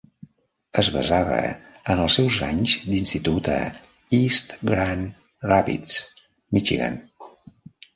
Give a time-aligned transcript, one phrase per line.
[0.83, 1.37] Es basava
[1.91, 3.61] en els seus anys d'institut a
[4.23, 5.99] East Grand Rapids,
[6.59, 7.03] Michigan.